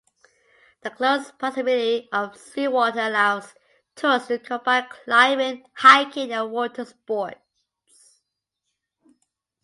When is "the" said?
0.81-0.89